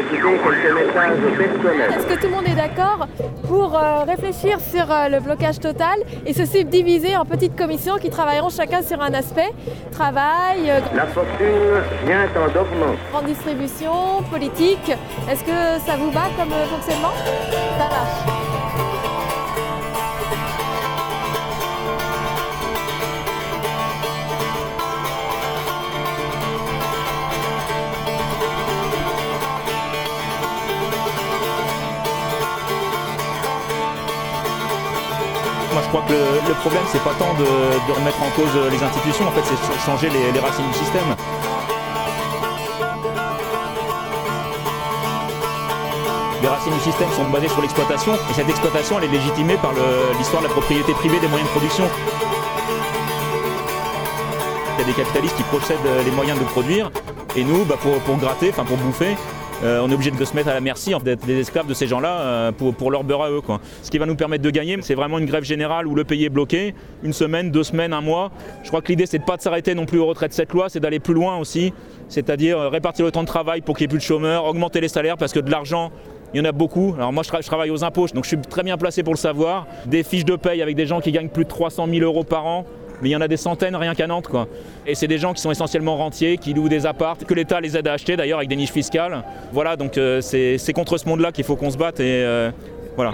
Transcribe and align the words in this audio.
écouter 0.00 0.38
quelques 0.44 0.74
messages 0.74 1.18
personnels. 1.38 1.90
Est-ce 1.96 2.06
que 2.06 2.20
tout 2.20 2.26
le 2.26 2.32
monde 2.34 2.46
est 2.48 2.54
d'accord 2.54 3.06
pour 3.48 3.76
euh, 3.76 4.04
réfléchir 4.04 4.58
sur 4.60 4.90
euh, 4.90 5.08
le 5.08 5.20
blocage 5.20 5.58
total 5.60 5.98
et 6.26 6.32
se 6.32 6.44
subdiviser 6.44 7.16
en 7.16 7.24
petites 7.24 7.56
commissions 7.56 7.96
qui 7.96 8.10
travailleront 8.10 8.48
chacun 8.50 8.82
sur 8.82 9.00
un 9.02 9.12
aspect? 9.14 9.50
Travail, 9.92 10.68
euh, 10.70 10.80
La 10.94 11.06
fortune 11.06 11.82
vient 12.06 12.24
en 12.36 12.52
dormant. 12.52 12.94
grande 13.12 13.26
distribution, 13.26 14.22
politique. 14.30 14.92
Est-ce 15.30 15.44
que 15.44 15.84
ça 15.86 15.96
vous 15.96 16.10
va 16.10 16.22
comme 16.38 16.50
fonctionnement? 16.70 17.12
Ça 17.78 17.84
marche. 17.88 18.43
Je 35.84 35.88
crois 35.88 36.04
que 36.08 36.12
le, 36.12 36.54
problème, 36.54 36.82
c'est 36.90 37.02
pas 37.04 37.14
tant 37.18 37.32
de, 37.34 37.44
remettre 37.92 38.20
en 38.22 38.30
cause 38.30 38.54
les 38.70 38.82
institutions, 38.82 39.28
en 39.28 39.30
fait, 39.32 39.42
c'est 39.44 39.86
changer 39.86 40.08
les, 40.08 40.40
racines 40.40 40.66
du 40.66 40.78
système. 40.78 41.08
Les 46.42 46.48
racines 46.48 46.72
du 46.72 46.80
système 46.80 47.10
sont 47.12 47.24
basées 47.30 47.48
sur 47.48 47.60
l'exploitation, 47.60 48.14
et 48.14 48.34
cette 48.34 48.48
exploitation, 48.48 48.98
elle 48.98 49.04
est 49.04 49.12
légitimée 49.12 49.56
par 49.56 49.72
l'histoire 50.18 50.42
de 50.42 50.48
la 50.48 50.52
propriété 50.52 50.92
privée 50.94 51.20
des 51.20 51.28
moyens 51.28 51.48
de 51.48 51.52
production. 51.52 51.84
Il 54.76 54.80
y 54.80 54.84
a 54.84 54.86
des 54.86 54.92
capitalistes 54.92 55.36
qui 55.36 55.44
possèdent 55.44 55.78
les 56.04 56.10
moyens 56.10 56.38
de 56.38 56.44
produire, 56.44 56.90
et 57.36 57.44
nous, 57.44 57.64
bah, 57.64 57.76
pour, 57.80 57.98
pour 58.00 58.16
gratter, 58.16 58.50
enfin 58.50 58.64
pour 58.64 58.76
bouffer, 58.78 59.12
euh, 59.12 59.33
on 59.64 59.90
est 59.90 59.94
obligé 59.94 60.10
de 60.10 60.24
se 60.24 60.34
mettre 60.34 60.48
à 60.48 60.54
la 60.54 60.60
merci 60.60 60.92
d'être 61.02 61.26
des 61.26 61.40
esclaves 61.40 61.66
de 61.66 61.74
ces 61.74 61.86
gens-là 61.86 62.20
euh, 62.20 62.52
pour, 62.52 62.90
leur 62.90 63.04
beurre 63.04 63.22
à 63.22 63.30
eux. 63.30 63.40
Ce 63.82 63.90
qui 63.90 63.98
va 63.98 64.06
nous 64.06 64.16
permettre 64.16 64.42
de 64.42 64.50
gagner, 64.50 64.76
c'est 64.82 64.94
vraiment 64.94 65.18
une 65.18 65.26
grève 65.26 65.44
générale 65.44 65.86
où 65.86 65.94
le 65.94 66.04
pays 66.04 66.24
est 66.24 66.30
bloqué, 66.30 66.74
une 67.02 67.12
semaine, 67.12 67.50
deux 67.50 67.64
semaines, 67.64 67.92
un 67.92 68.00
mois. 68.00 68.30
Je 68.62 68.68
crois 68.68 68.80
que 68.80 68.88
l'idée, 68.88 69.06
c'est 69.06 69.18
de 69.18 69.24
pas 69.24 69.36
de 69.36 69.42
s'arrêter 69.42 69.74
non 69.74 69.86
plus 69.86 69.98
au 69.98 70.06
retrait 70.06 70.28
de 70.28 70.32
cette 70.32 70.52
loi, 70.52 70.68
c'est 70.68 70.80
d'aller 70.80 71.00
plus 71.00 71.14
loin 71.14 71.36
aussi, 71.36 71.72
c'est-à-dire 72.08 72.58
euh, 72.58 72.68
répartir 72.68 73.04
le 73.04 73.10
temps 73.10 73.22
de 73.22 73.28
travail 73.28 73.60
pour 73.60 73.76
qu'il 73.76 73.84
n'y 73.84 73.86
ait 73.86 73.96
plus 73.96 73.98
de 73.98 74.04
chômeurs, 74.04 74.44
augmenter 74.44 74.80
les 74.80 74.88
salaires 74.88 75.16
parce 75.16 75.32
que 75.32 75.40
de 75.40 75.50
l'argent, 75.50 75.90
il 76.34 76.38
y 76.38 76.40
en 76.40 76.44
a 76.44 76.52
beaucoup. 76.52 76.94
Alors 76.96 77.12
moi, 77.12 77.22
je 77.22 77.46
travaille 77.46 77.70
aux 77.70 77.84
impôts, 77.84 78.08
donc 78.08 78.24
je 78.24 78.28
suis 78.28 78.38
très 78.38 78.62
bien 78.62 78.76
placé 78.76 79.02
pour 79.02 79.14
le 79.14 79.18
savoir. 79.18 79.66
Des 79.86 80.02
fiches 80.02 80.24
de 80.24 80.36
paye 80.36 80.62
avec 80.62 80.74
des 80.74 80.86
gens 80.86 81.00
qui 81.00 81.12
gagnent 81.12 81.28
plus 81.28 81.44
de 81.44 81.48
300 81.48 81.86
000 81.88 82.04
euros 82.04 82.24
par 82.24 82.44
an. 82.46 82.66
Mais 83.04 83.10
il 83.10 83.12
y 83.12 83.16
en 83.16 83.20
a 83.20 83.28
des 83.28 83.36
centaines 83.36 83.76
rien 83.76 83.94
qu'à 83.94 84.06
Nantes. 84.06 84.28
Quoi. 84.28 84.48
Et 84.86 84.94
c'est 84.94 85.06
des 85.06 85.18
gens 85.18 85.34
qui 85.34 85.42
sont 85.42 85.50
essentiellement 85.50 85.94
rentiers, 85.98 86.38
qui 86.38 86.54
louent 86.54 86.70
des 86.70 86.86
appartes, 86.86 87.26
que 87.26 87.34
l'État 87.34 87.60
les 87.60 87.76
aide 87.76 87.86
à 87.86 87.92
acheter 87.92 88.16
d'ailleurs 88.16 88.38
avec 88.38 88.48
des 88.48 88.56
niches 88.56 88.72
fiscales. 88.72 89.22
Voilà, 89.52 89.76
donc 89.76 89.98
euh, 89.98 90.22
c'est 90.22 90.72
contre 90.72 90.96
ce 90.96 91.06
monde-là 91.06 91.30
qu'il 91.30 91.44
faut 91.44 91.54
qu'on 91.54 91.70
se 91.70 91.76
batte. 91.76 92.00
Et 92.00 92.24
euh, 92.24 92.50
voilà. 92.96 93.12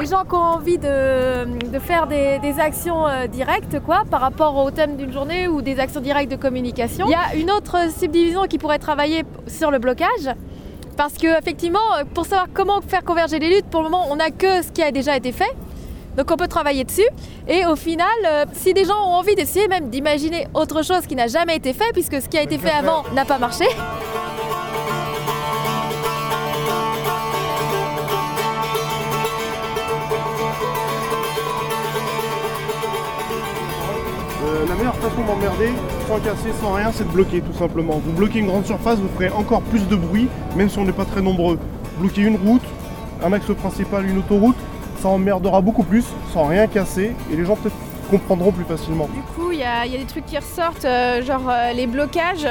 Les 0.00 0.06
gens 0.06 0.24
qui 0.24 0.34
ont 0.34 0.38
envie 0.38 0.78
de, 0.78 1.78
faire 1.78 2.08
des, 2.08 2.58
actions 2.58 3.06
euh, 3.06 3.28
directes 3.28 3.78
quoi, 3.78 4.02
par 4.10 4.20
rapport 4.20 4.56
au 4.56 4.72
thème 4.72 4.96
d'une 4.96 5.12
journée 5.12 5.46
ou 5.46 5.62
des 5.62 5.78
actions 5.78 6.00
directes 6.00 6.32
de 6.32 6.36
communication. 6.36 7.06
Il 7.06 7.12
y 7.12 7.14
a 7.14 7.40
une 7.40 7.52
autre 7.52 7.76
subdivision 7.96 8.46
qui 8.48 8.58
pourrait 8.58 8.80
travailler 8.80 9.22
sur 9.46 9.70
le 9.70 9.78
blocage. 9.78 10.34
Parce 10.96 11.12
que 11.12 11.38
effectivement, 11.38 11.78
pour 12.14 12.26
savoir 12.26 12.48
comment 12.52 12.80
faire 12.80 13.04
converger 13.04 13.38
les 13.38 13.48
luttes, 13.48 13.66
pour 13.66 13.82
le 13.82 13.90
moment, 13.90 14.06
on 14.10 14.16
n'a 14.16 14.30
que 14.30 14.62
ce 14.62 14.72
qui 14.72 14.82
a 14.82 14.90
déjà 14.90 15.16
été 15.16 15.30
fait. 15.30 15.54
Donc 16.16 16.30
on 16.30 16.36
peut 16.36 16.48
travailler 16.48 16.84
dessus. 16.84 17.08
Et 17.48 17.66
au 17.66 17.76
final, 17.76 18.06
euh, 18.26 18.44
si 18.54 18.72
des 18.74 18.84
gens 18.84 18.98
ont 19.06 19.14
envie 19.14 19.34
d'essayer 19.34 19.68
même 19.68 19.88
d'imaginer 19.90 20.46
autre 20.54 20.82
chose 20.82 21.06
qui 21.06 21.14
n'a 21.14 21.26
jamais 21.26 21.56
été 21.56 21.72
fait, 21.72 21.92
puisque 21.92 22.20
ce 22.20 22.28
qui 22.28 22.38
a 22.38 22.42
été 22.42 22.58
fait 22.58 22.70
avant 22.70 23.04
n'a 23.14 23.24
pas 23.24 23.38
marché, 23.38 23.66
Euh, 34.46 34.64
la 34.68 34.74
meilleure 34.76 34.94
façon 34.96 35.22
d'emmerder, 35.26 35.72
sans 36.06 36.20
casser, 36.20 36.52
sans 36.60 36.74
rien, 36.74 36.92
c'est 36.92 37.02
de 37.04 37.12
bloquer 37.12 37.40
tout 37.40 37.52
simplement. 37.58 38.00
Vous 38.04 38.12
bloquez 38.12 38.38
une 38.38 38.46
grande 38.46 38.64
surface, 38.64 38.98
vous 38.98 39.08
ferez 39.16 39.30
encore 39.30 39.60
plus 39.62 39.88
de 39.88 39.96
bruit, 39.96 40.28
même 40.54 40.68
si 40.68 40.78
on 40.78 40.84
n'est 40.84 40.92
pas 40.92 41.04
très 41.04 41.20
nombreux. 41.20 41.58
Bloquer 41.98 42.22
une 42.22 42.36
route, 42.36 42.62
un 43.24 43.32
axe 43.32 43.52
principal, 43.58 44.06
une 44.08 44.18
autoroute, 44.18 44.56
ça 44.98 45.08
emmerdera 45.08 45.60
beaucoup 45.60 45.82
plus, 45.82 46.04
sans 46.32 46.46
rien 46.46 46.66
casser, 46.66 47.12
et 47.32 47.36
les 47.36 47.44
gens 47.44 47.56
peut-être 47.56 47.76
comprendront 48.10 48.52
plus 48.52 48.64
facilement. 48.64 49.08
Du 49.12 49.20
coup, 49.34 49.52
il 49.52 49.58
y, 49.58 49.64
a 49.64 49.86
des 49.86 50.04
trucs 50.04 50.26
qui 50.26 50.38
ressortent, 50.38 50.84
euh, 50.84 51.22
genre 51.22 51.48
euh, 51.48 51.72
les 51.72 51.86
blocages. 51.86 52.46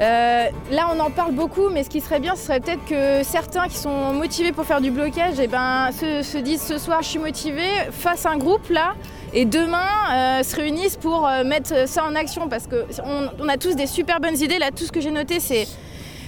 Euh, 0.00 0.46
là, 0.72 0.88
on 0.92 0.98
en 0.98 1.10
parle 1.10 1.32
beaucoup, 1.32 1.68
mais 1.68 1.84
ce 1.84 1.90
qui 1.90 2.00
serait 2.00 2.18
bien, 2.18 2.34
ce 2.34 2.46
serait 2.46 2.58
peut-être 2.58 2.84
que 2.84 3.22
certains 3.22 3.68
qui 3.68 3.76
sont 3.76 4.12
motivés 4.12 4.50
pour 4.50 4.64
faire 4.64 4.80
du 4.80 4.90
blocage, 4.90 5.34
eh 5.40 5.46
ben, 5.46 5.90
se, 5.92 6.22
se 6.22 6.38
disent 6.38 6.62
ce 6.62 6.78
soir, 6.78 7.02
je 7.02 7.08
suis 7.08 7.20
motivé, 7.20 7.62
fassent 7.92 8.26
un 8.26 8.36
groupe 8.36 8.68
là, 8.70 8.94
et 9.32 9.44
demain 9.44 10.42
se 10.42 10.56
réunissent 10.56 10.96
pour 10.96 11.28
mettre 11.44 11.88
ça 11.88 12.04
en 12.04 12.16
action, 12.16 12.48
parce 12.48 12.66
que 12.66 12.86
on, 13.04 13.28
on 13.40 13.48
a 13.48 13.56
tous 13.56 13.76
des 13.76 13.86
super 13.86 14.18
bonnes 14.18 14.40
idées. 14.40 14.58
Là, 14.58 14.70
tout 14.72 14.84
ce 14.84 14.90
que 14.90 15.00
j'ai 15.00 15.12
noté, 15.12 15.38
c'est 15.38 15.68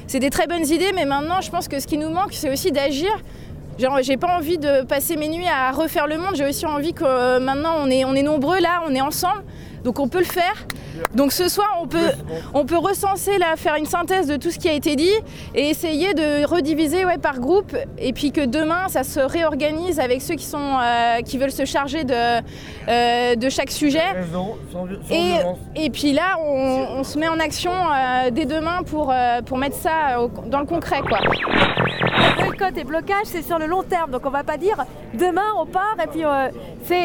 c'est 0.09 0.21
des 0.21 0.31
très 0.31 0.47
bonnes 0.47 0.67
idées, 0.67 0.93
mais 0.95 1.05
maintenant, 1.05 1.41
je 1.41 1.51
pense 1.51 1.67
que 1.67 1.81
ce 1.81 1.87
qui 1.89 1.99
nous 1.99 2.11
manque, 2.11 2.33
c'est 2.33 2.53
aussi 2.53 2.71
d'agir. 2.71 3.11
J'ai 3.79 4.17
pas 4.17 4.37
envie 4.37 4.59
de 4.59 4.83
passer 4.83 5.17
mes 5.17 5.29
nuits 5.29 5.47
à 5.49 5.71
refaire 5.73 6.07
le 6.07 6.17
monde. 6.19 6.35
J'ai 6.35 6.47
aussi 6.49 6.67
envie 6.67 6.93
que 6.95 7.05
euh, 7.05 7.41
maintenant 7.41 7.75
on 7.79 7.91
est, 7.91 8.05
on 8.05 8.15
est 8.15 8.23
nombreux 8.23 8.59
là, 8.61 8.83
on 8.89 8.95
est 8.95 9.01
ensemble, 9.01 9.45
donc 9.85 9.99
on 10.01 10.09
peut 10.09 10.19
le 10.21 10.25
faire. 10.25 10.55
Donc 11.15 11.31
ce 11.33 11.47
soir, 11.51 11.69
on 11.83 11.87
peut, 11.87 12.11
on 12.55 12.65
peut 12.65 12.79
recenser 12.79 13.37
là, 13.37 13.55
faire 13.57 13.75
une 13.77 13.85
synthèse 13.85 14.27
de 14.29 14.37
tout 14.37 14.51
ce 14.51 14.59
qui 14.59 14.67
a 14.67 14.73
été 14.73 14.97
dit 14.97 15.13
et 15.55 15.69
essayer 15.69 16.15
de 16.15 16.47
rediviser 16.47 17.05
ouais, 17.05 17.19
par 17.19 17.39
groupe. 17.39 17.77
Et 17.99 18.15
puis 18.15 18.33
que 18.33 18.41
demain, 18.47 18.89
ça 18.89 19.05
se 19.05 19.21
réorganise 19.21 20.01
avec 20.01 20.23
ceux 20.23 20.37
qui, 20.37 20.47
sont, 20.47 20.79
euh, 20.81 21.21
qui 21.21 21.37
veulent 21.37 21.51
se 21.53 21.67
charger 21.67 22.05
de, 22.05 22.15
euh, 22.89 23.35
de 23.37 23.49
chaque 23.51 23.71
sujet. 23.71 24.01
Et, 25.11 25.85
et 25.85 25.91
puis 25.91 26.13
là, 26.15 26.39
on, 26.41 26.87
on 27.01 27.05
se 27.05 27.19
met 27.19 27.29
en 27.29 27.39
action 27.41 27.73
dès 28.33 28.47
demain 28.47 28.83
pour, 28.87 29.13
pour 29.45 29.59
mettre 29.59 29.77
ça 29.77 30.19
au- 30.23 30.29
dans 30.49 30.61
le 30.61 30.67
concret. 30.67 31.01
Quoi. 31.07 31.19
Boycott 32.57 32.79
et 32.79 32.85
blocage, 32.85 33.25
c'est 33.27 33.43
sur 33.43 33.59
le 33.59 33.67
long 33.67 33.83
terme. 33.83 34.11
Donc 34.11 34.23
on 34.25 34.31
va 34.31 34.45
pas 34.45 34.57
dire 34.57 34.85
demain 35.15 35.53
on 35.59 35.67
part 35.67 35.97
et 36.03 36.07
puis 36.07 36.25
euh, 36.25 36.49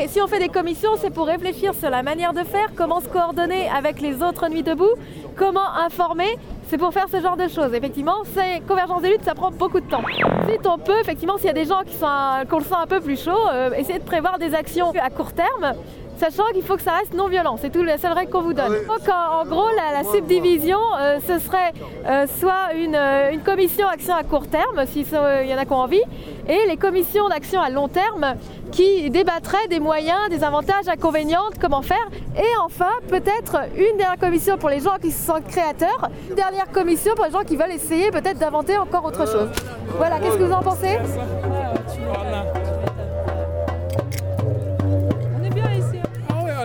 si 0.08 0.22
on 0.22 0.28
fait 0.28 0.40
des 0.40 0.50
commissions, 0.50 0.92
c'est 0.98 1.10
pour 1.10 1.28
réfléchir 1.28 1.74
sur 1.74 1.90
la 1.90 2.04
manière 2.04 2.34
de 2.34 2.44
faire, 2.44 2.70
comment 2.76 3.02
se 3.02 3.08
coordonner 3.08 3.70
avec 3.70 4.02
les 4.02 4.22
autres 4.22 4.50
nuits 4.50 4.64
debout, 4.64 4.94
comment 5.36 5.74
informer. 5.86 6.38
C'est 6.68 6.78
pour 6.78 6.94
faire 6.94 7.08
ce 7.12 7.20
genre 7.20 7.36
de 7.36 7.50
choses. 7.50 7.74
Effectivement, 7.74 8.24
c'est 8.34 8.62
convergence 8.66 9.02
des 9.02 9.10
luttes, 9.10 9.26
ça 9.26 9.36
prend 9.36 9.52
beaucoup 9.52 9.82
de 9.82 9.90
temps. 9.90 10.00
Ensuite, 10.00 10.66
on 10.66 10.78
peut, 10.78 10.98
effectivement, 11.02 11.38
s'il 11.38 11.48
y 11.48 11.50
a 11.50 11.54
des 11.54 11.66
gens 11.66 11.82
qui 11.86 11.96
sont 11.96 12.08
qu'on 12.50 12.60
le 12.60 12.64
sent 12.64 12.76
un 12.82 12.88
peu 12.88 13.02
plus 13.02 13.22
chaud, 13.22 13.50
euh, 13.52 13.74
essayer 13.74 14.00
de 14.00 14.06
prévoir 14.06 14.40
des 14.40 14.56
actions 14.56 14.94
à 15.02 15.10
court 15.10 15.34
terme. 15.34 15.74
Sachant 16.22 16.44
qu'il 16.54 16.62
faut 16.62 16.76
que 16.76 16.84
ça 16.84 16.92
reste 16.92 17.16
non 17.16 17.28
violent, 17.30 17.58
c'est 17.60 17.72
tout 17.72 17.82
la 17.82 17.98
seule 17.98 18.14
règle 18.14 18.32
qu'on 18.32 18.44
vous 18.44 18.54
donne. 18.54 18.74
Donc 18.86 19.10
en, 19.10 19.40
en 19.42 19.46
gros, 19.46 19.68
la, 19.76 20.04
la 20.04 20.08
subdivision, 20.08 20.78
euh, 21.00 21.18
ce 21.28 21.40
serait 21.40 21.74
euh, 22.06 22.28
soit 22.40 22.74
une, 22.76 22.94
euh, 22.94 23.32
une 23.32 23.42
commission 23.42 23.88
action 23.88 24.14
à 24.14 24.22
court 24.22 24.46
terme, 24.46 24.86
s'il 24.86 25.08
y 25.12 25.16
en 25.16 25.58
a 25.58 25.66
qui 25.66 25.74
ont 25.74 25.78
envie, 25.78 26.04
et 26.48 26.60
les 26.68 26.78
commissions 26.78 27.28
d'action 27.28 27.60
à 27.60 27.72
long 27.72 27.88
terme 27.88 28.36
qui 28.72 29.10
débattraient 29.10 29.68
des 29.68 29.80
moyens, 29.80 30.30
des 30.30 30.44
avantages, 30.44 30.88
inconvénients, 30.88 31.50
comment 31.60 31.82
faire. 31.82 32.08
Et 32.38 32.52
enfin, 32.64 32.92
peut-être 33.08 33.58
une 33.76 33.98
dernière 33.98 34.20
commission 34.20 34.60
pour 34.60 34.70
les 34.70 34.80
gens 34.80 34.98
qui 35.02 35.10
se 35.10 35.26
sentent 35.26 35.48
créateurs, 35.48 36.10
une 36.30 36.36
dernière 36.36 36.70
commission 36.72 37.16
pour 37.16 37.26
les 37.26 37.32
gens 37.32 37.44
qui 37.44 37.56
veulent 37.56 37.72
essayer 37.72 38.12
peut-être 38.12 38.38
d'inventer 38.38 38.78
encore 38.78 39.06
autre 39.06 39.26
chose. 39.26 39.50
Voilà, 39.98 40.20
qu'est-ce 40.20 40.38
que 40.38 40.44
vous 40.44 40.54
en 40.54 40.62
pensez? 40.62 41.00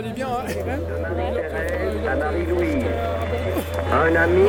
Elle 0.06 0.10
est 0.10 0.14
bien. 0.14 0.26
hein. 0.26 0.44
Thérèse 0.46 2.08
à 2.08 2.16
Marie-Louise. 2.16 2.84
Un 3.92 4.16
ami 4.16 4.48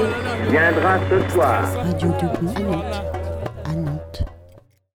viendra 0.49 0.97
ce 1.09 1.33
soir. 1.33 1.61
Radio 1.75 2.09
Debout. 2.21 2.53